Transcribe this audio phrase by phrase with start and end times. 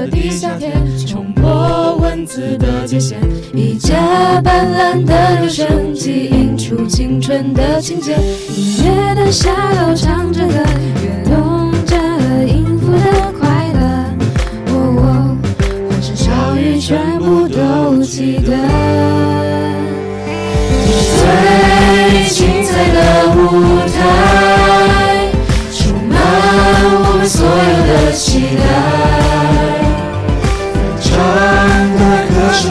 [0.00, 0.72] 的地下铁，
[1.06, 3.16] 冲破文字的界限，
[3.52, 8.16] 一架斑斓的留声机映出青春的情节，
[8.56, 10.64] 音乐的下楼唱着歌，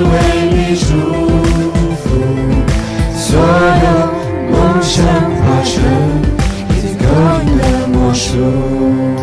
[0.02, 0.12] 为
[0.52, 0.88] 你祝
[2.02, 2.05] 福，
[3.16, 3.85] 所有
[4.49, 5.72] 梦想化成
[6.70, 7.03] 一滴勾
[7.45, 9.18] 引的魔术。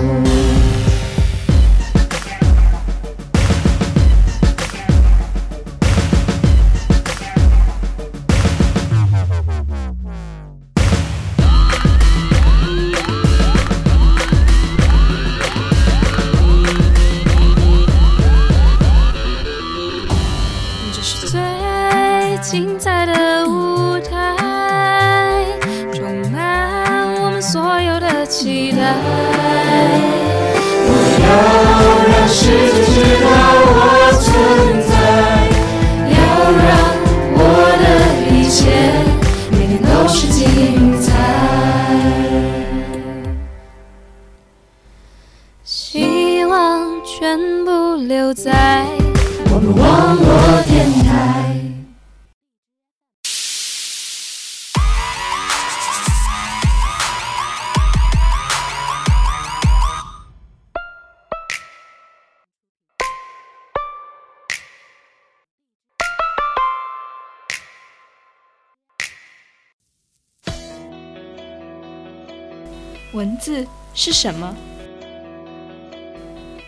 [73.17, 74.55] 文字是什么？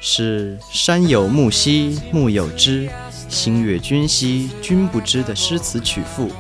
[0.00, 2.88] 是山有木兮木有枝，
[3.28, 6.30] 心悦君兮君不知的诗词曲赋，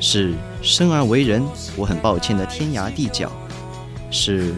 [0.00, 1.40] 是生而为人
[1.76, 3.30] 我很抱歉的天涯地角，
[4.10, 4.52] 是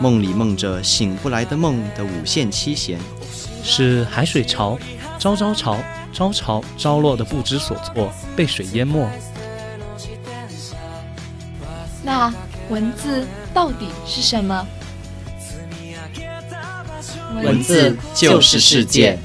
[0.00, 2.98] 梦里梦着醒不来的梦的五线七弦，
[3.62, 4.78] 是海水潮，
[5.18, 5.76] 朝朝潮，
[6.10, 9.06] 朝潮朝落的不知所措，被水淹没。
[12.02, 12.32] 那
[12.70, 14.66] 文字到底是什么？
[17.42, 19.18] 文字就是世界。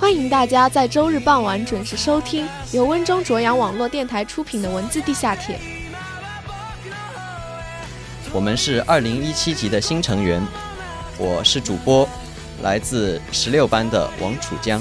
[0.00, 5.56] 欢迎大家在周日傍晚准时收听由温州卓阳网络电台出品的《文字地下铁》。
[8.32, 10.42] 我们是二零一七级的新成员，
[11.18, 12.08] 我是主播，
[12.62, 14.80] 来自十六班的王楚江。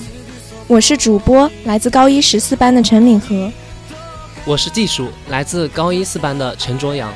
[0.68, 3.52] 我是主播，来自高一十四班的陈敏和。
[4.46, 7.12] 我是技术，来自高一四班的陈卓阳。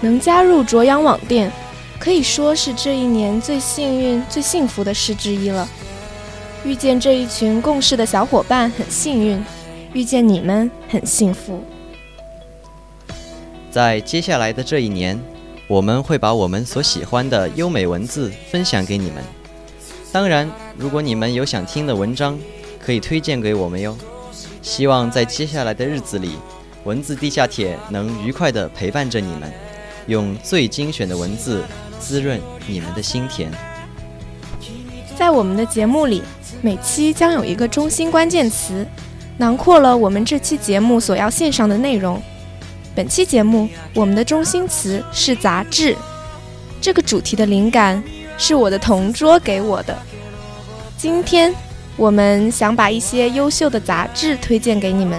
[0.00, 1.52] 能加入卓阳网店，
[2.00, 5.68] 可以说是这一年最幸运、最幸福的事之一了。
[6.64, 9.40] 遇见这一群共事的小伙伴很幸运，
[9.92, 11.62] 遇见你们很幸福。
[13.70, 15.16] 在接下来的这一年，
[15.70, 19.22] 我们会把我们所喜欢的优美文字分享给你们。
[20.10, 22.36] 当然，如果你们有想听的文章，
[22.84, 23.96] 可以推荐给我们哟。
[24.62, 26.32] 希望在接下来的日子里，
[26.82, 29.48] 文字地下铁能愉快地陪伴着你们，
[30.08, 31.62] 用最精选的文字
[32.00, 33.48] 滋润你们的心田。
[35.16, 36.20] 在我们的节目里，
[36.62, 38.84] 每期将有一个中心关键词，
[39.38, 42.20] 囊括了我们这期节目所要献上的内容。
[43.00, 45.96] 本期节目，我们的中心词是杂志。
[46.82, 48.04] 这个主题的灵感
[48.36, 49.98] 是我的同桌给我的。
[50.98, 51.50] 今天，
[51.96, 55.18] 我们想把一些优秀的杂志推荐给你们。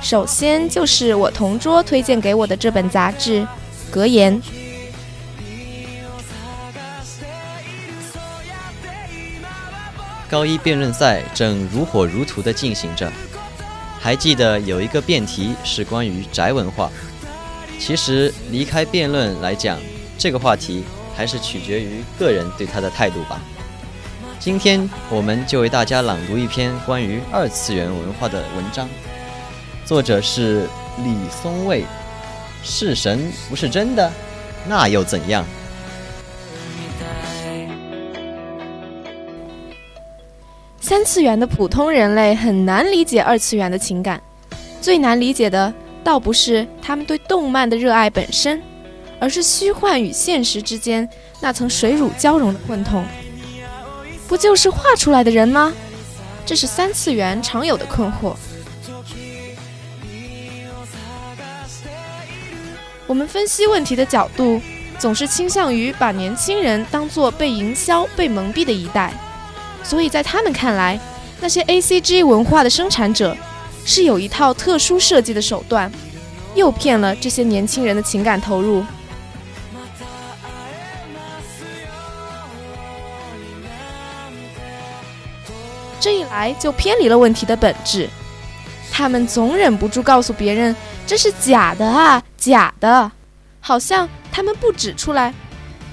[0.00, 3.42] 首先就是我同桌推荐给我的这本杂志
[3.92, 4.36] 《格言》。
[10.28, 13.12] 高一辩论赛正如火如荼地进行着。
[14.04, 16.90] 还记得有一个辩题是关于宅文化。
[17.80, 19.78] 其实离开辩论来讲，
[20.18, 20.84] 这个话题
[21.16, 23.40] 还是取决于个人对它的态度吧。
[24.38, 28.86] 今天我们就为大家朗读一篇关于二次元文化的文章，
[29.86, 30.68] 作者是
[31.02, 31.82] 李松蔚。
[32.62, 34.12] 是神不是真的，
[34.68, 35.46] 那又怎样？
[40.84, 44.22] 三次元的普通人类很难理解二次元的情感，
[44.82, 45.72] 最难理解的
[46.04, 48.62] 倒不是他们对动漫的热爱本身，
[49.18, 51.08] 而是虚幻与现实之间
[51.40, 53.02] 那层水乳交融的混同。
[54.28, 55.72] 不就是画出来的人吗？
[56.44, 58.36] 这是三次元常有的困惑。
[63.06, 64.60] 我们分析问题的角度，
[64.98, 69.14] 总是倾向于把年轻人当作被营销、被蒙蔽的一代，
[69.84, 70.98] 所以在他们看来，
[71.40, 73.36] 那些 A C G 文化的生产者
[73.84, 75.92] 是有一套特殊设计的手段，
[76.54, 78.82] 诱骗了这些年轻人的情感投入。
[86.00, 88.10] 这一来就偏离了问题的本质，
[88.90, 90.74] 他们总忍不住告诉别人
[91.06, 93.10] 这是假的啊，假的，
[93.60, 95.32] 好像他们不指出来，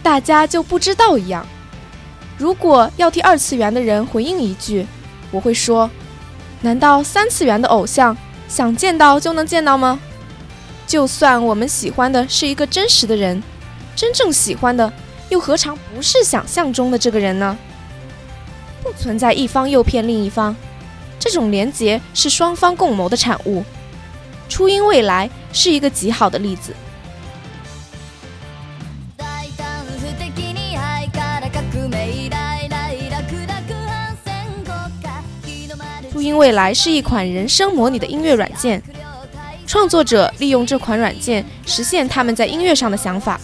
[0.03, 1.45] 大家就不知道一样。
[2.41, 4.87] 如果要替二次元的人回应一句，
[5.29, 5.87] 我会说：
[6.61, 8.17] 难道三次元的偶像
[8.47, 9.99] 想见到就能见到吗？
[10.87, 13.43] 就算我们喜欢的是一个真实的人，
[13.95, 14.91] 真正喜欢的
[15.29, 17.55] 又何尝不是想象中的这个人呢？
[18.81, 20.55] 不存在一方诱骗另一方，
[21.19, 23.63] 这种连结是双方共谋的产物。
[24.49, 26.73] 初音未来是一个极好的例子。
[36.37, 38.81] 未来是一款人声模拟的音乐软件，
[39.65, 43.39] 创作者利用这款软件实现他们在音乐上的想法。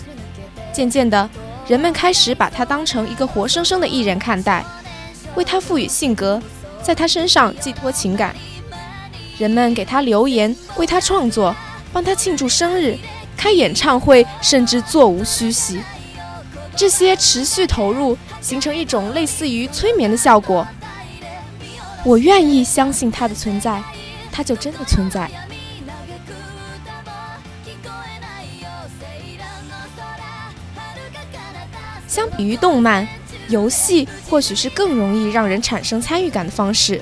[0.73, 1.29] 渐渐的，
[1.67, 4.63] 人们开始把它当成一个活生生的艺人看待。
[5.35, 6.41] 为他赋予性格，
[6.81, 8.35] 在他身上寄托情感。
[9.37, 11.55] 人们给他留言，为他创作，
[11.93, 12.97] 帮他庆祝生日，
[13.35, 15.79] 开演唱会，甚至座无虚席。
[16.75, 20.67] 这些持续投入，形成一种类似于催眠的效果。
[22.07, 23.83] 我愿意相信它的存在，
[24.31, 25.29] 它就真的存在。
[32.07, 33.05] 相比于动漫。
[33.49, 37.01] 游戏或许是更容易让人产生参与感的方式。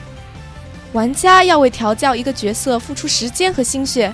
[0.93, 4.13] 玩家要为调教一个角色付出时间和心血，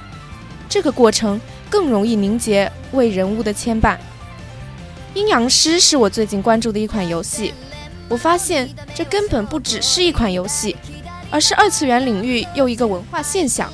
[0.69, 1.37] 这个过程
[1.69, 3.97] 更容易凝结为人物的牵绊。
[5.13, 7.53] 阴阳师是我最近关注的一款游戏，
[8.11, 10.75] 我发现这根本不只是一款游戏，
[11.29, 13.71] 而是二次元领域又一个文化现象。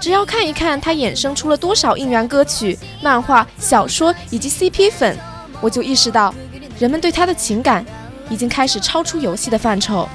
[0.00, 5.16] 只要看一看它衍生出了多少应援歌曲、漫画、小说以及 CP 粉，
[5.60, 6.34] 我就意识到。
[6.76, 7.86] 人们对他的情感
[8.28, 10.08] 已经开始超出游戏的范畴，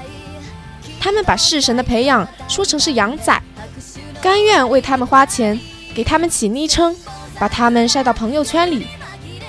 [1.00, 3.42] 他们把式神的培养说成是养仔，
[4.22, 5.58] 甘愿为他们花钱，
[5.96, 6.94] 给他们起昵称，
[7.40, 8.88] 把他们晒到朋友圈里，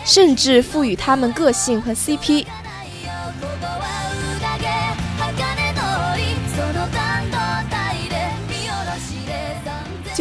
[0.07, 2.47] 甚至赋予他们个性和 CP。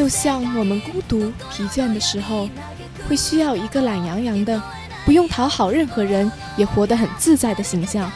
[0.02, 2.50] 就像我们孤独疲倦的时候，
[3.08, 4.60] 会需要一个懒洋洋的。
[5.06, 8.12] 不用讨好任何人，也活得很自在的形象，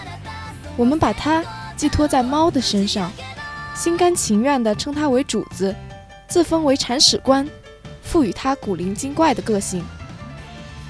[0.75, 1.43] 我们把它
[1.77, 3.11] 寄托在猫的身上，
[3.75, 5.75] 心甘情愿地称它为主子，
[6.27, 7.47] 自封为铲屎官，
[8.01, 9.85] 赋予它古灵精怪的个性。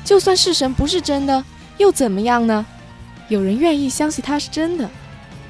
[0.06, 1.44] 就算是神不是真的，
[1.78, 2.66] 又怎么样呢？
[3.28, 4.90] 有人愿意相信它是真的，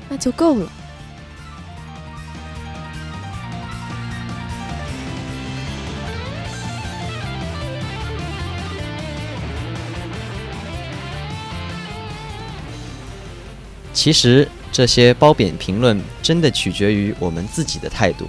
[0.09, 0.67] 那就够了。
[14.05, 18.27] 其实这些褒贬评论真的取决于我们自己的态度。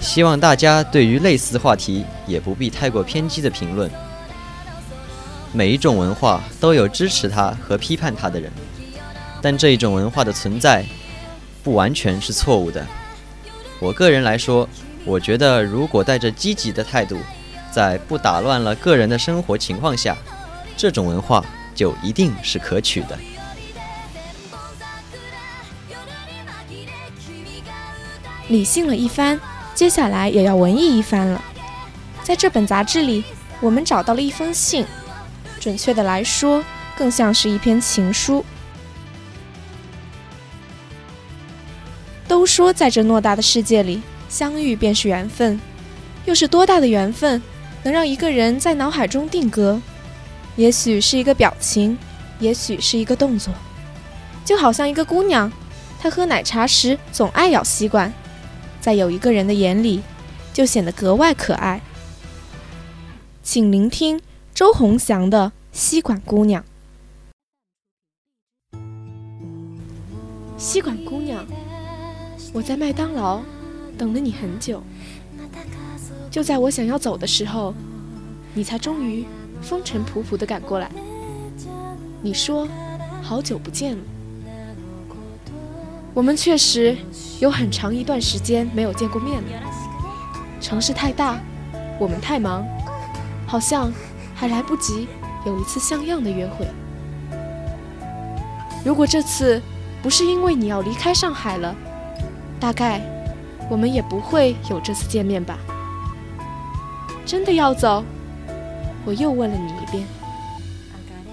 [0.00, 3.88] 希望大家对于类似话题也不必太过偏激的评论。
[5.52, 8.50] 每一种文化都有支持它和批判它的人，
[9.40, 10.84] 但这一种文化的存在
[11.62, 12.84] 不完全是错误的。
[13.78, 14.68] 我个人来说，
[15.04, 17.16] 我觉得如果带着积极的态度，
[17.70, 20.16] 在不打乱了个人的生活情况下，
[20.76, 21.44] 这种文化
[21.76, 23.16] 就一定是可取的。
[28.48, 29.40] 理性了一番，
[29.74, 31.42] 接下来也要文艺一番了。
[32.22, 33.24] 在这本杂志里，
[33.60, 34.86] 我们找到了一封信，
[35.58, 36.64] 准确的来说，
[36.96, 38.44] 更像是一篇情书。
[42.26, 45.60] 都说在这偌大的世界里，相遇便是缘分，
[46.24, 47.42] 又是多大的缘分，
[47.82, 49.80] 能让一个人在脑海中定格？
[50.56, 51.96] 也许是一个表情，
[52.38, 53.52] 也许是一个动作，
[54.44, 55.50] 就好像一个姑娘，
[56.00, 58.12] 她喝奶茶时总爱咬吸管。
[58.84, 60.02] 在有一个人的眼里，
[60.52, 61.80] 就显得格外可爱。
[63.42, 64.20] 请聆听
[64.52, 66.62] 周鸿祥的《吸管姑娘》。
[70.58, 71.46] 吸管姑娘，
[72.52, 73.40] 我在麦当劳
[73.96, 74.82] 等了你很久，
[76.30, 77.72] 就在我想要走的时候，
[78.52, 79.24] 你才终于
[79.62, 80.90] 风尘仆仆的赶过来。
[82.20, 82.68] 你说
[83.24, 84.02] ：“好久不见了。”
[86.14, 86.96] 我们确实
[87.40, 89.48] 有很长一段时间没有见过面了。
[90.60, 91.40] 城市太大，
[91.98, 92.64] 我们太忙，
[93.48, 93.92] 好像
[94.32, 95.08] 还来不及
[95.44, 96.68] 有一次像样的约会。
[98.84, 99.60] 如果这次
[100.04, 101.74] 不是因为你要离开上海了，
[102.60, 103.00] 大概
[103.68, 105.58] 我们也不会有这次见面吧。
[107.26, 108.04] 真的要走？
[109.04, 110.06] 我又问了你一遍。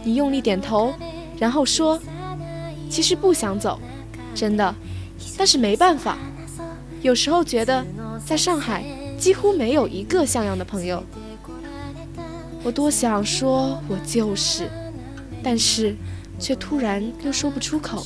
[0.04, 0.92] 你用力点头，
[1.38, 2.02] 然后说
[2.90, 3.80] ：“其实不想走，
[4.34, 4.74] 真的，
[5.38, 6.18] 但是没办法。
[7.02, 7.86] 有时候觉得
[8.26, 8.84] 在上海
[9.18, 11.04] 几乎没有一个像样的朋友。”
[12.64, 14.70] 我多想说我就是，
[15.42, 15.96] 但是
[16.40, 18.06] 却突然又说不出口。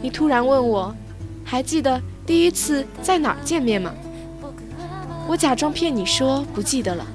[0.00, 0.94] 你突然问我，
[1.44, 3.92] 还记得第一次在哪儿见面吗？
[5.28, 7.06] 我假装骗你说不记得了。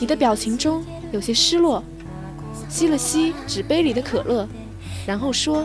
[0.00, 0.82] 你的表情中
[1.12, 1.82] 有些失落。
[2.68, 4.48] 吸了吸纸杯里的可乐，
[5.06, 5.62] 然后说：“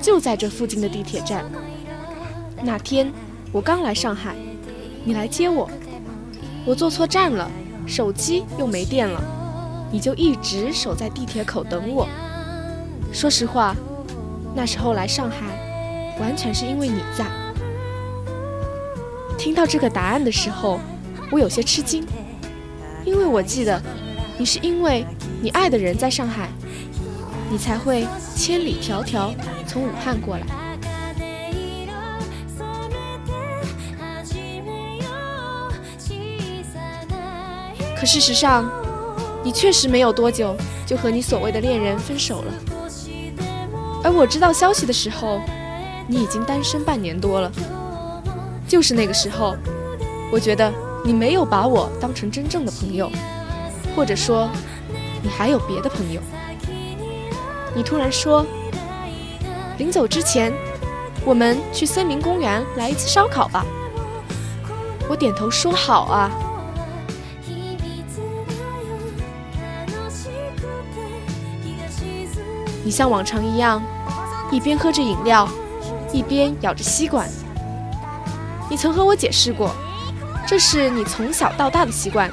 [0.00, 1.44] 就在这附近的地铁站。
[2.62, 3.12] 那天
[3.52, 4.34] 我刚来上海，
[5.04, 5.70] 你来接我，
[6.64, 7.50] 我坐错站了，
[7.86, 9.22] 手机又没电了，
[9.90, 12.08] 你就一直守在地铁口等我。
[13.12, 13.74] 说实话，
[14.54, 17.26] 那时候来上海，完全是因为你在。”
[19.38, 20.78] 听到这个答案的时候，
[21.30, 22.06] 我有些吃惊，
[23.04, 23.80] 因为我记得
[24.38, 25.06] 你是因为。
[25.42, 26.50] 你爱的人在上海，
[27.50, 29.34] 你才会千里迢迢
[29.66, 30.46] 从武汉过来。
[37.98, 38.70] 可事实上，
[39.42, 42.52] 你确实没有多久就和你所谓的恋人分手了。
[44.02, 45.40] 而我知道消息的时候，
[46.06, 47.50] 你已经单身半年多了。
[48.68, 49.56] 就是那个时候，
[50.32, 50.72] 我觉得
[51.04, 53.10] 你没有把我当成真正的朋友，
[53.96, 54.48] 或者说。
[55.22, 56.20] 你还有别的朋友？
[57.80, 58.44] 你突然说，
[59.78, 60.52] 临走之前，
[61.24, 63.64] 我们去森林公园来一次烧烤吧。
[65.08, 66.30] 我点头说好啊。
[72.84, 73.82] 你像往常一样，
[74.50, 75.48] 一边喝着饮料，
[76.12, 77.26] 一边咬着吸管。
[78.68, 79.74] 你曾和我解释过，
[80.46, 82.30] 这是你从小到大的习惯，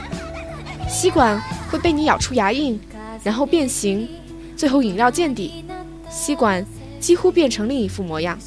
[0.89, 1.42] 吸管。
[1.72, 2.77] 会被你咬出牙印，
[3.24, 4.10] 然后变形，
[4.58, 5.64] 最后饮料见底，
[6.10, 6.66] 吸管
[7.00, 8.38] 几乎变成另一副模样。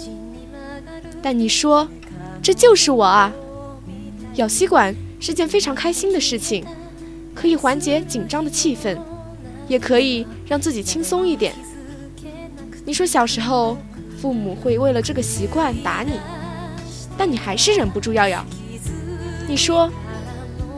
[1.23, 1.89] 但你说，
[2.43, 3.33] 这就是我啊！
[4.35, 6.65] 咬吸管是件非常开心的事情，
[7.35, 8.99] 可以缓解紧张的气氛，
[9.69, 11.55] 也可以让自己轻松一点。
[12.85, 13.79] 你说小时候
[14.21, 16.13] 父母会为了这个习惯打你，
[17.17, 18.45] 但你还是忍不住要咬。
[19.49, 19.89] 你说，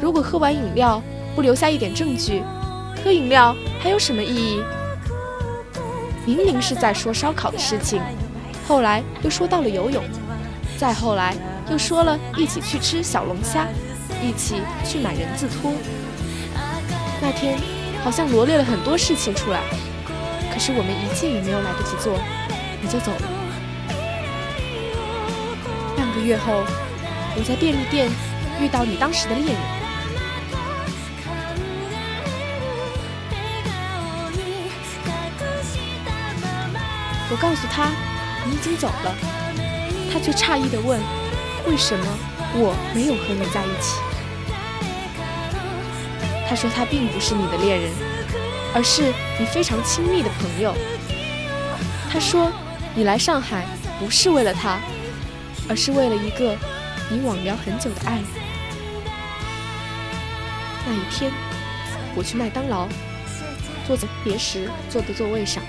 [0.01, 1.03] 如果喝完饮料。
[1.35, 2.43] 不留下一点证据，
[3.03, 4.63] 喝饮料还有什么意义？
[6.25, 8.01] 明明是在说烧烤的事情，
[8.67, 10.03] 后来又说到了游泳，
[10.79, 11.35] 再后来
[11.71, 13.67] 又说了一起去吃小龙虾，
[14.23, 15.73] 一起去买人字拖。
[17.21, 17.59] 那天
[18.05, 19.61] 好像罗列了很多事情出来，
[20.53, 22.17] 可是我们一件也没有来得及做，
[22.81, 23.29] 你就走了。
[25.97, 26.63] 半个月后，
[27.37, 28.09] 我在便利店
[28.61, 29.82] 遇到你当时的恋人。
[37.33, 37.91] 我告诉他
[38.45, 39.17] 你已经走了，
[40.13, 41.01] 他却诧异地问
[41.67, 42.05] ：“为什么
[42.53, 43.99] 我没有和你在一起？”
[46.47, 47.91] 他说他并不是你的恋人，
[48.75, 50.75] 而是你非常亲密的朋友。
[52.11, 52.53] 他说
[52.95, 53.65] 你来上海
[53.99, 54.79] 不是为了他，
[55.71, 56.55] 而是为了一个
[57.11, 58.25] 你网聊很久的爱人。
[60.87, 61.33] 那一天，
[62.15, 62.87] 我去麦当劳，
[63.87, 65.63] 坐在别时坐的座位上。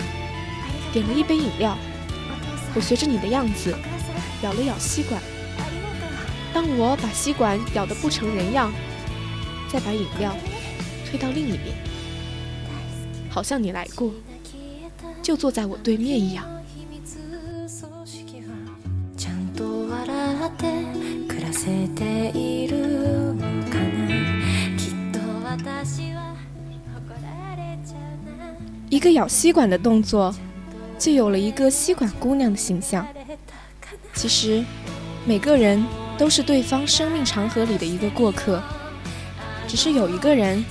[0.93, 1.75] 点了一杯饮料，
[2.75, 3.75] 我学着你的样子
[4.43, 5.19] 咬了咬吸管。
[6.53, 8.71] 当我把吸管咬得不成人样，
[9.71, 10.35] 再把饮料
[11.09, 11.75] 推到另一边，
[13.27, 14.11] 好像你来过，
[15.23, 16.45] 就坐在我对面一样。
[28.91, 30.31] 一个咬吸管的动作。
[31.03, 33.05] 就有了一个吸管姑娘的形象。
[34.13, 34.63] 其实，
[35.25, 35.85] 每个人
[36.17, 38.63] 都是对方生命长河里的一个过客，
[39.67, 40.63] 只是有一个人，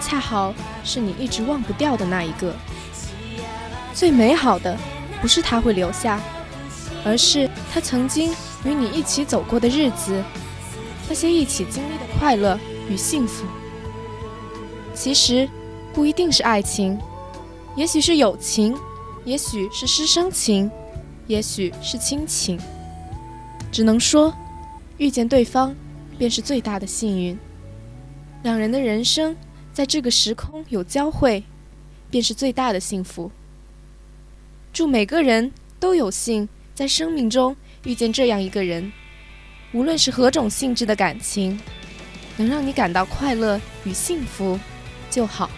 [0.00, 2.52] 恰好是你一直忘不掉的那一个。
[3.94, 4.76] 最美好的，
[5.22, 6.20] 不是他会留下，
[7.04, 10.20] 而是他曾经与你一起走过的日子，
[11.08, 12.58] 那些一起经历的快乐
[12.90, 13.46] 与幸福。
[14.92, 15.48] 其实，
[15.94, 16.98] 不一定是爱情，
[17.76, 18.76] 也许是友情。
[19.28, 20.70] 也许是师生情，
[21.26, 22.58] 也许是亲情。
[23.70, 24.34] 只能说，
[24.96, 25.76] 遇见对方
[26.16, 27.38] 便是最大的幸运。
[28.42, 29.36] 两人的人生
[29.70, 31.44] 在这个时空有交汇，
[32.10, 33.30] 便是最大的幸福。
[34.72, 37.54] 祝每个人都有幸在生命中
[37.84, 38.90] 遇见这样一个人，
[39.72, 41.60] 无论是何种性质的感情，
[42.38, 44.58] 能让你感到快乐与幸福
[45.10, 45.50] 就好。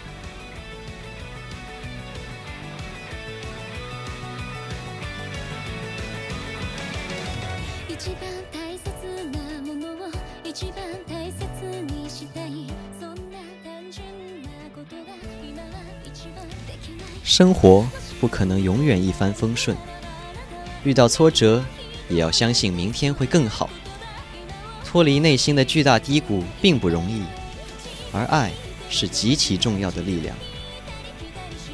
[17.40, 17.88] 生活
[18.20, 19.74] 不可能永远一帆风顺，
[20.84, 21.64] 遇到挫折，
[22.10, 23.70] 也要相信明天会更好。
[24.84, 27.22] 脱离内心的巨大低谷并不容易，
[28.12, 28.50] 而爱
[28.90, 30.36] 是极其重要的力量。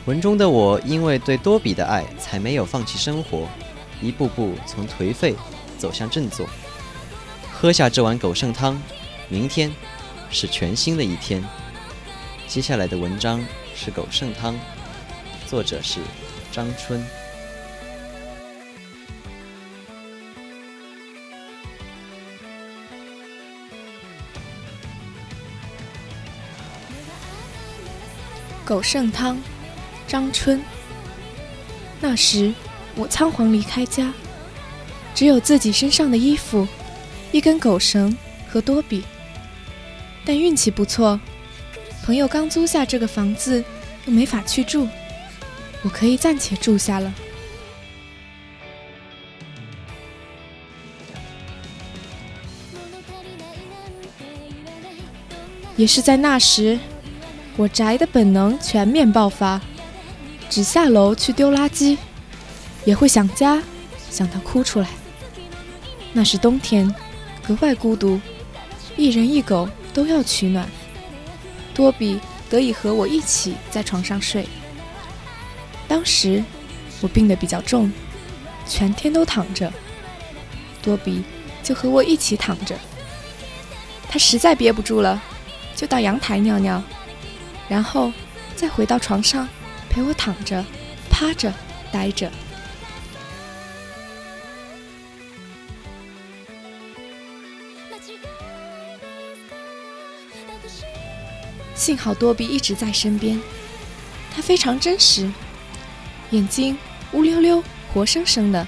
[0.04, 3.48] 文中的我因为对多比的爱，才没有放弃生活，
[4.00, 5.34] 一步步从颓废
[5.76, 6.48] 走向振作。
[7.52, 8.80] 喝下这碗狗剩汤，
[9.28, 9.72] 明天
[10.30, 11.44] 是全新的一天。
[12.46, 13.44] 接下来的文章
[13.74, 14.54] 是狗剩汤。
[15.46, 16.00] 作者是
[16.50, 17.00] 张春。
[28.64, 29.40] 狗剩汤，
[30.08, 30.60] 张春。
[32.00, 32.52] 那时
[32.96, 34.12] 我仓皇离开家，
[35.14, 36.66] 只有自己身上的衣服、
[37.30, 38.16] 一根狗绳
[38.48, 39.04] 和多比。
[40.24, 41.20] 但运气不错，
[42.04, 43.64] 朋友刚租下这个房子，
[44.06, 44.88] 又没法去住。
[45.86, 47.14] 我可以暂且住下了。
[55.76, 56.76] 也是在那时，
[57.56, 59.60] 我宅的本能全面爆发，
[60.50, 61.96] 只下楼去丢垃圾，
[62.84, 63.62] 也会想家，
[64.10, 64.88] 想到哭出来。
[66.12, 66.92] 那是冬天，
[67.46, 68.20] 格外孤独，
[68.96, 70.68] 一人一狗都要取暖，
[71.72, 72.18] 多比
[72.50, 74.48] 得以和我一起在床上睡。
[75.88, 76.42] 当时
[77.00, 77.90] 我病得比较重，
[78.66, 79.72] 全天都躺着。
[80.82, 81.22] 多比
[81.62, 82.76] 就和我一起躺着。
[84.08, 85.20] 他实在憋不住了，
[85.74, 86.82] 就到阳台尿尿，
[87.68, 88.12] 然后
[88.54, 89.48] 再回到床上
[89.90, 90.64] 陪我躺着、
[91.10, 91.52] 趴着、
[91.90, 92.30] 待着。
[101.74, 103.40] 幸好多比一直在身边，
[104.34, 105.30] 他非常真实。
[106.30, 106.76] 眼睛
[107.12, 107.62] 乌溜溜、
[107.92, 108.66] 活生生的。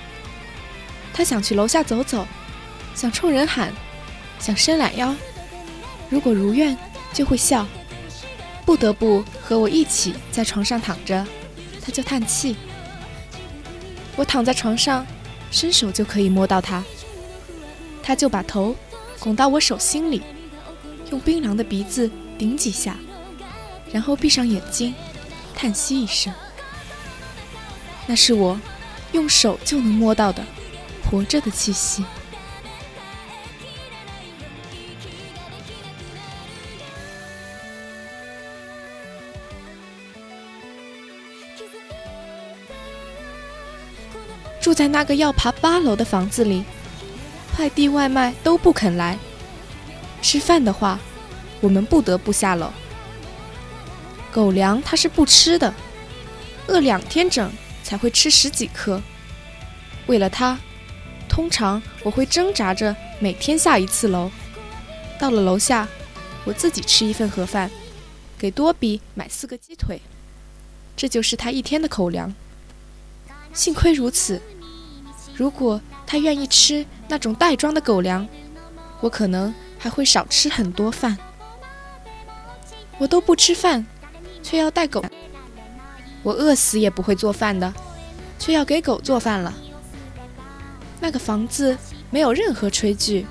[1.12, 2.26] 他想去楼下走走，
[2.94, 3.72] 想冲人喊，
[4.38, 5.14] 想伸懒腰。
[6.08, 6.76] 如果如愿，
[7.12, 7.66] 就会笑。
[8.64, 11.26] 不得不和我一起在床上躺着，
[11.84, 12.54] 他就叹气。
[14.14, 15.06] 我躺在床上，
[15.50, 16.84] 伸手就可以摸到他，
[18.02, 18.76] 他就把头
[19.18, 20.22] 拱到我手心里，
[21.10, 22.96] 用冰凉的鼻子顶几下，
[23.90, 24.94] 然后闭上眼睛，
[25.54, 26.32] 叹息一声。
[28.10, 28.58] 那是我
[29.12, 30.42] 用手就能摸到的
[31.04, 32.02] 活着的气息。
[44.58, 46.64] 住在那个要爬八楼的房子里，
[47.54, 49.18] 快递外卖都不肯来。
[50.22, 50.98] 吃饭的话，
[51.60, 52.72] 我们不得不下楼。
[54.32, 55.72] 狗粮它是不吃的，
[56.66, 57.50] 饿两天整。
[57.88, 59.00] 才会吃十几颗。
[60.08, 60.58] 为了它，
[61.26, 64.30] 通常我会挣扎着每天下一次楼。
[65.18, 65.88] 到了楼下，
[66.44, 67.70] 我自己吃一份盒饭，
[68.38, 70.02] 给多比买四个鸡腿，
[70.98, 72.34] 这就是他一天的口粮。
[73.54, 74.38] 幸亏如此，
[75.34, 78.28] 如果他愿意吃那种袋装的狗粮，
[79.00, 81.16] 我可能还会少吃很多饭。
[82.98, 83.86] 我都不吃饭，
[84.42, 85.02] 却要带狗。
[86.28, 87.72] 我饿死也不会做饭的，
[88.38, 89.50] 却要给狗做饭了。
[91.00, 91.74] 那个房子
[92.10, 93.24] 没有任何炊具。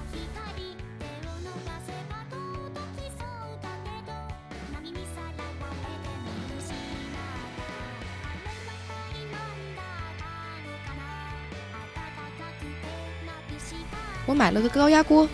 [14.25, 15.29] 我买了个高压锅，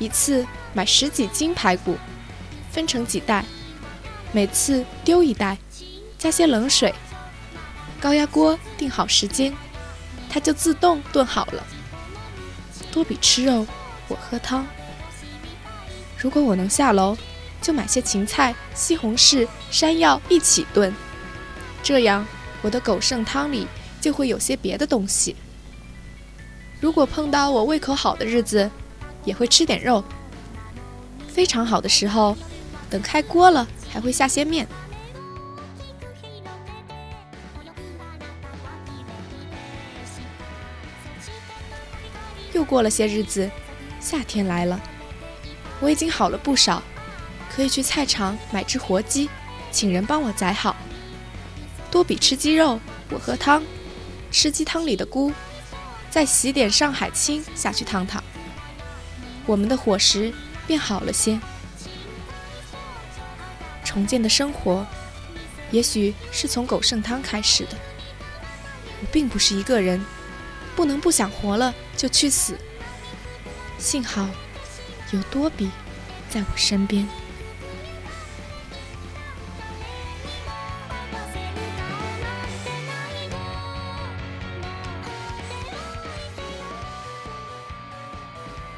[0.00, 1.96] 一次买十几斤排骨，
[2.72, 3.44] 分成几袋，
[4.32, 5.56] 每次丢一袋。
[6.24, 6.94] 加些冷水，
[8.00, 9.52] 高压锅定好时间，
[10.30, 11.62] 它就自动炖好了。
[12.90, 13.66] 多比吃肉，
[14.08, 14.66] 我喝汤。
[16.16, 17.14] 如果我能下楼，
[17.60, 20.94] 就买些芹菜、西红柿、山药一起炖，
[21.82, 22.26] 这样
[22.62, 23.66] 我的狗剩汤里
[24.00, 25.36] 就会有些别的东西。
[26.80, 28.70] 如果碰到我胃口好的日子，
[29.26, 30.02] 也会吃点肉。
[31.28, 32.34] 非常好的时候，
[32.88, 34.66] 等开锅了还会下些面。
[42.74, 43.48] 过了些日子，
[44.00, 44.80] 夏天来了，
[45.78, 46.82] 我已经好了不少，
[47.48, 49.30] 可以去菜场买只活鸡，
[49.70, 50.74] 请人帮我宰好。
[51.88, 53.62] 多比吃鸡肉，我喝汤，
[54.32, 55.32] 吃鸡汤里的菇，
[56.10, 58.20] 再洗点上海青下去烫烫，
[59.46, 60.34] 我们的伙食
[60.66, 61.38] 变好了些。
[63.84, 64.84] 重建的生活，
[65.70, 67.78] 也许是从狗剩汤开始的。
[69.00, 70.04] 我并不是一个人，
[70.76, 72.58] 不能不想活了就去死。
[73.78, 74.28] 幸好
[75.12, 75.70] 有多比
[76.30, 77.06] 在我身边。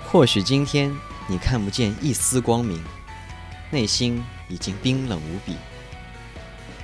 [0.08, 2.82] 或许今天你看不见一丝光明，
[3.70, 5.56] 内心已经冰冷无比。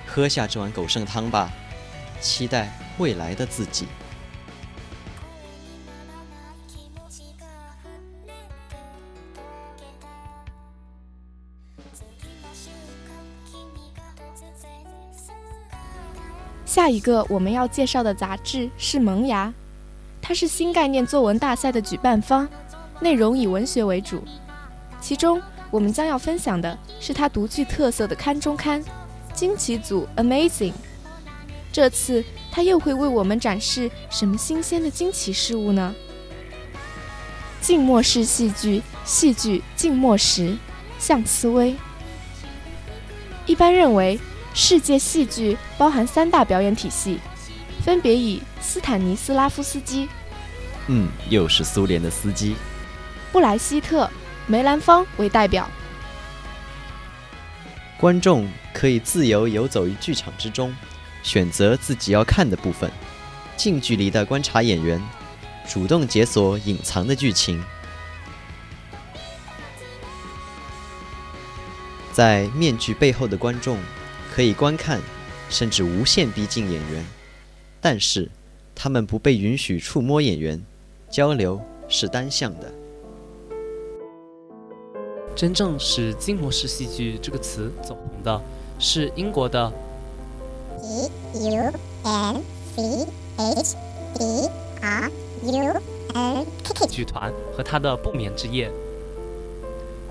[0.06, 1.50] 喝下这碗狗剩汤吧，
[2.20, 3.86] 期待未来的自己。
[16.72, 19.48] 下一个我们要介绍的杂志是《萌芽》，
[20.22, 22.48] 它是新概念作文大赛的举办方，
[22.98, 24.24] 内容以文学为主。
[24.98, 25.38] 其中
[25.70, 28.82] 我们将要分享的是它独具特色的刊中刊——
[29.36, 30.72] 惊奇组 Amazing。
[31.70, 35.94] 这次它又会为我们展示什么新鲜的惊奇事物呢？
[37.60, 40.56] 静默式戏剧，戏剧静默时，
[40.98, 41.76] 向思威。
[43.44, 44.18] 一般认为。
[44.54, 47.18] 世界戏剧包含三大表演体系，
[47.84, 50.08] 分别以斯坦尼斯拉夫斯基，
[50.86, 52.54] 嗯，又是苏联的司机，
[53.32, 54.08] 布莱希特、
[54.46, 55.68] 梅兰芳为代表。
[57.98, 60.72] 观众可以自由游走于剧场之中，
[61.24, 62.88] 选择自己要看的部分，
[63.56, 65.02] 近距离的观察演员，
[65.68, 67.60] 主动解锁隐藏的剧情。
[72.12, 73.76] 在面具背后的观众。
[74.34, 74.98] 可以观看，
[75.52, 77.04] 甚至无限逼近演员，
[77.78, 78.26] 但是
[78.74, 80.58] 他们不被允许触摸演员，
[81.10, 81.60] 交流
[81.90, 82.72] 是单向的。
[85.36, 88.42] 真正使“静默式戏剧”这个词走红的，
[88.78, 89.70] 是英国的
[90.82, 91.10] E
[91.50, 91.72] U
[92.04, 92.42] N
[92.74, 93.76] C H
[94.20, 94.48] E
[94.80, 95.10] R
[95.42, 95.82] U
[96.14, 98.70] N K 剧团和他的《不眠之夜》。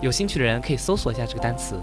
[0.02, 1.76] 有兴趣的人可以搜索一下这个单词。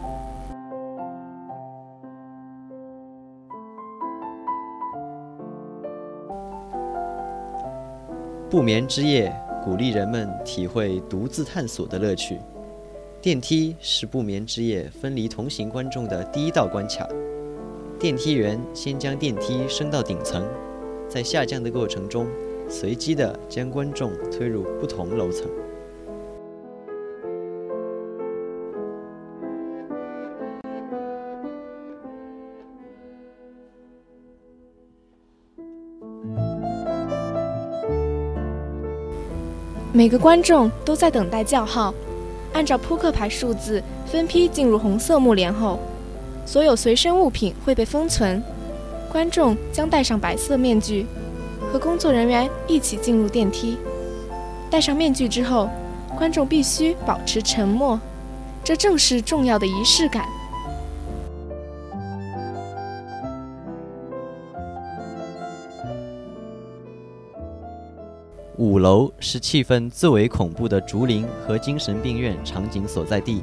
[8.51, 9.31] 不眠之夜
[9.63, 12.39] 鼓励人们体会独自探索的乐趣。
[13.21, 17.07] 电梯是不眠之夜分离同行观众的第一道关卡。
[18.01, 20.43] 电梯员先将电梯升到顶层，
[21.07, 22.27] 在下降的过程中，
[22.71, 25.47] 随机的将观众推入不同楼层。
[39.99, 41.93] 每个观众都在等待叫号，
[42.53, 45.81] 按照扑克牌数字分批进入红色幕帘后，
[46.47, 48.41] 所有随身物品会被封存。
[49.11, 51.05] 观众将戴上白色面具，
[51.73, 53.77] 和工作人员一起进入电梯。
[54.71, 55.69] 戴上面具之后，
[56.17, 58.01] 观众必须保持沉默，
[58.63, 60.25] 这正是重要的仪式感。
[68.59, 73.41] 五楼是气氛最为恐怖的竹林和精神病院场景所在地，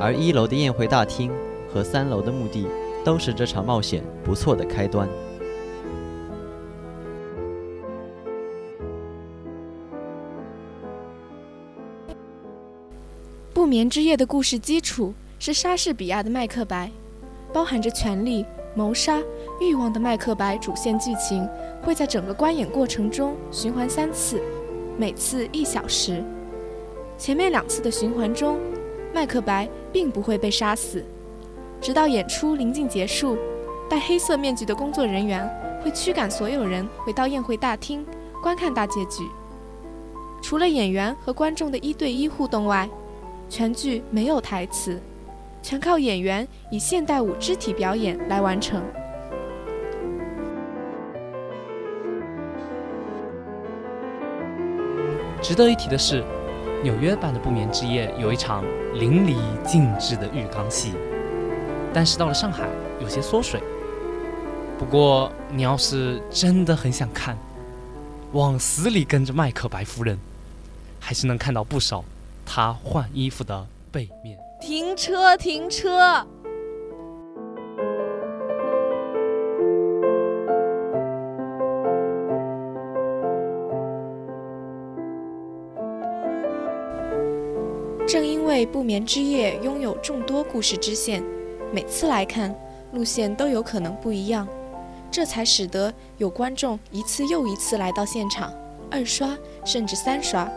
[0.00, 1.30] 而一楼的宴会大厅
[1.70, 2.66] 和三楼的墓地
[3.04, 5.06] 都是这场冒险不错的开端。
[13.52, 16.86] 不眠之夜的故事基础是莎士比亚的《麦克白》，
[17.52, 19.20] 包含着权力、谋杀、
[19.60, 21.46] 欲望的麦克白主线剧情。
[21.82, 24.40] 会在整个观演过程中循环三次，
[24.96, 26.22] 每次一小时。
[27.18, 28.58] 前面两次的循环中，
[29.12, 31.04] 麦克白并不会被杀死，
[31.80, 33.36] 直到演出临近结束，
[33.90, 35.48] 戴黑色面具的工作人员
[35.82, 38.06] 会驱赶所有人回到宴会大厅
[38.42, 39.28] 观看大结局。
[40.40, 42.88] 除了演员和观众的一对一互动外，
[43.48, 45.00] 全剧没有台词，
[45.62, 48.82] 全靠演员以现代舞肢体表演来完成。
[55.42, 56.24] 值得一提的是，
[56.84, 60.94] 纽约版的《不眠之夜》有一场淋漓尽致的浴缸戏，
[61.92, 62.68] 但是到了上海
[63.00, 63.60] 有些缩水。
[64.78, 67.36] 不过你要是真的很想看，
[68.30, 70.16] 往死里跟着麦克白夫人，
[71.00, 72.04] 还是能看到不少
[72.46, 74.38] 她换衣服的背面。
[74.60, 76.24] 停车，停车！
[88.68, 91.22] 《不眠之夜》拥有众多故事支线，
[91.72, 92.54] 每次来看
[92.92, 94.46] 路线都有可能不一样，
[95.10, 98.52] 这才使得有观众一次又一次来到现场，
[98.90, 100.50] 二刷甚至三刷。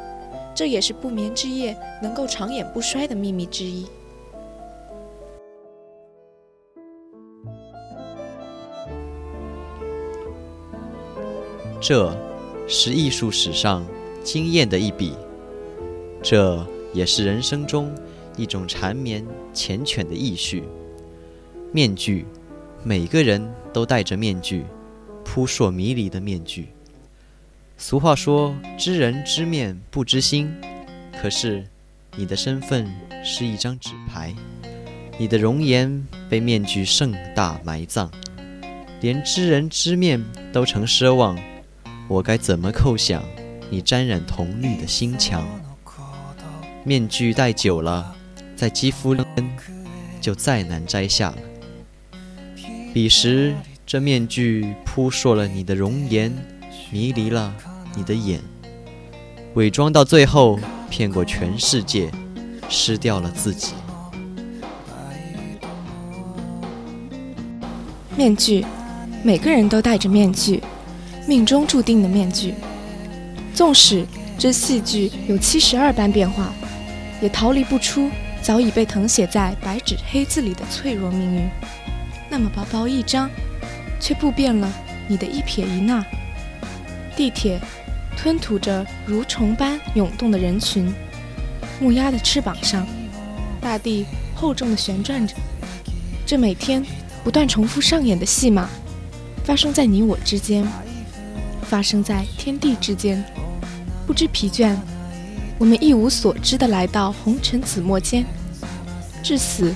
[0.53, 3.85] 这也是《不眠之夜》能够长演不衰的秘密之一。
[11.81, 12.15] 这
[12.67, 13.85] 是艺术史上
[14.23, 15.13] 惊艳的一笔，
[16.23, 16.65] 这
[16.95, 17.93] 也是人生中
[18.37, 20.63] 一种缠绵缱绻的意绪。
[21.73, 22.25] 面具，
[22.83, 24.63] 每个人都戴着面具，
[25.25, 26.69] 扑朔迷离的面具。
[27.77, 30.49] 俗话说：“知人知面不知心。”
[31.21, 31.65] 可是，
[32.15, 32.89] 你的身份
[33.21, 34.33] 是一张纸牌，
[35.17, 38.09] 你的容颜被面具盛大埋葬，
[39.01, 41.37] 连知人知面都成奢望。
[42.07, 43.21] 我该怎么叩响
[43.69, 45.45] 你沾染铜绿的心墙？
[46.87, 48.15] 面具戴久了，
[48.55, 49.25] 在肌肤间
[50.21, 51.37] 就再难摘下了。
[52.93, 53.55] 彼时，
[53.87, 56.31] 这面具扑朔了你的容颜，
[56.91, 57.51] 迷离了
[57.95, 58.39] 你的眼，
[59.55, 62.11] 伪装到最后，骗过全世界，
[62.69, 63.73] 失掉了自己。
[68.15, 68.63] 面具，
[69.23, 70.61] 每个人都戴着面具。
[71.27, 72.53] 命中注定的面具，
[73.55, 74.05] 纵使
[74.37, 76.53] 这戏剧有七十二般变化，
[77.25, 81.49] 也逃离不出早已被誊写在白纸黑字里的脆弱命运。
[82.29, 83.27] 那么薄薄一张，
[83.99, 84.71] 却布遍了
[85.07, 86.05] 你的一撇一捺。
[87.15, 87.59] 地铁
[88.15, 90.93] 吞吐着蠕虫般涌动的人群，
[91.79, 92.85] 木鸭的翅膀上，
[93.59, 95.33] 大地厚重的旋转着。
[96.27, 96.85] 这每天
[97.23, 98.69] 不断重复上演的戏码，
[99.43, 100.63] 发生在你我之间。
[101.63, 103.25] 发生在天地之间，
[104.05, 104.75] 不知疲倦，
[105.57, 108.25] 我们一无所知地来到红尘紫陌间，
[109.23, 109.73] 至死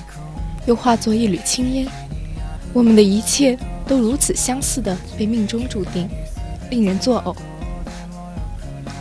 [0.65, 1.87] 又化作一缕青烟。
[2.73, 6.09] 我们的一切都如此相似的被命中注定，
[6.69, 7.35] 令人作呕。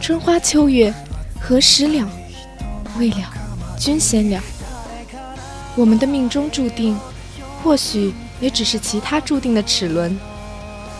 [0.01, 0.93] 春花秋月，
[1.41, 2.09] 何时了？
[2.99, 3.33] 未了，
[3.79, 4.41] 君先了。
[5.77, 6.99] 我们的命中注定，
[7.63, 10.19] 或许也只是其他注定的齿轮。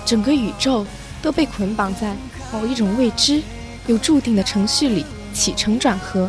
[0.05, 0.87] 整个宇宙。
[1.21, 2.15] 都被捆绑在
[2.53, 3.43] 某一种未知
[3.89, 5.05] 又注定的程序里
[5.39, 6.29] 起承转合，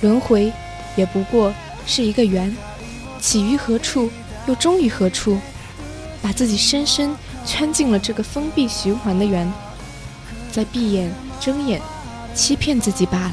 [0.00, 0.50] 轮回
[0.96, 1.52] 也不过
[1.84, 2.56] 是一个圆，
[3.20, 4.10] 起于何处
[4.46, 5.38] 又终于何处，
[6.22, 7.14] 把自己深深
[7.44, 9.52] 圈进了这个封闭循环的圆，
[10.50, 11.78] 在闭眼睁眼
[12.34, 13.32] 欺骗自己罢了。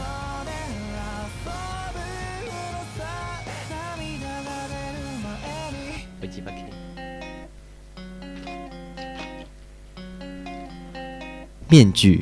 [11.70, 12.22] 面具，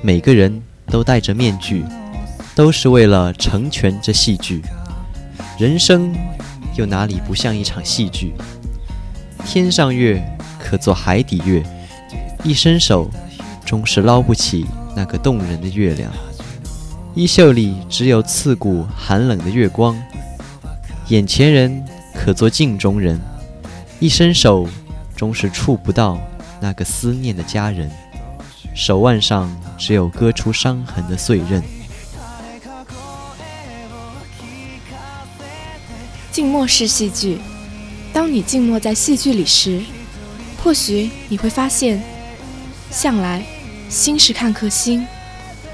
[0.00, 1.82] 每个人都戴着面具，
[2.54, 4.60] 都是为了成全这戏剧。
[5.58, 6.14] 人生
[6.76, 8.34] 又哪里不像一场戏剧？
[9.46, 10.22] 天上月
[10.60, 11.64] 可做海底月，
[12.44, 13.10] 一伸手
[13.64, 16.12] 终是捞不起那个动人的月亮。
[17.14, 19.96] 衣袖里只有刺骨寒冷的月光，
[21.08, 21.82] 眼前人
[22.14, 23.18] 可做镜中人，
[23.98, 24.68] 一伸手
[25.16, 26.18] 终是触不到
[26.60, 27.90] 那个思念的佳人。
[28.74, 31.62] 手腕上只有割出伤痕的碎刃。
[36.30, 37.38] 静默是戏剧，
[38.12, 39.82] 当你静默在戏剧里时，
[40.62, 42.02] 或许你会发现，
[42.90, 43.44] 向来
[43.90, 45.06] 心是看客心，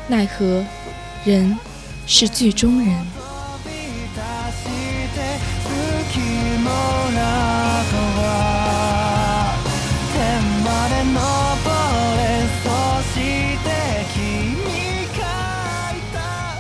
[0.09, 0.65] 奈何
[1.25, 1.57] 人
[2.07, 3.18] 是剧中人。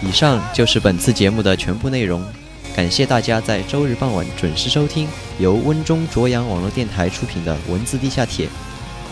[0.08, 2.24] 以上就是本次节目的全部内容，
[2.74, 5.06] 感谢大家在周日傍晚准时收听
[5.38, 8.48] 由温中卓阳网络电台出品的文字地下铁。